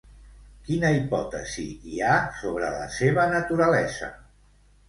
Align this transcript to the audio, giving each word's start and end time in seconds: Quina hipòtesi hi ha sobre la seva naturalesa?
Quina 0.69 0.89
hipòtesi 0.95 1.67
hi 1.91 2.01
ha 2.05 2.15
sobre 2.39 2.73
la 2.79 2.91
seva 2.97 3.29
naturalesa? 3.37 4.11